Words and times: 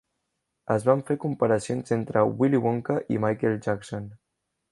Es 0.75 0.85
van 0.89 1.03
fer 1.09 1.17
comparacions 1.25 1.93
entre 1.97 2.25
Willy 2.39 2.63
Wonka 2.65 2.97
i 3.17 3.23
Michael 3.27 3.61
Jackson. 3.69 4.09